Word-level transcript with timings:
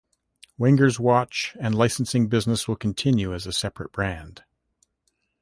Wenger's 0.57 0.99
watch 0.99 1.55
and 1.59 1.75
licensing 1.75 2.27
business 2.27 2.67
will 2.67 2.75
continue 2.75 3.35
as 3.35 3.45
a 3.45 3.53
separate 3.53 3.91
brand. 3.91 4.43